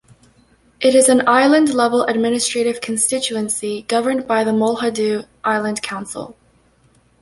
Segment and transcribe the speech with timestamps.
[0.79, 6.35] It is an island-level administrative constituency governed by the Molhadhoo Island Council.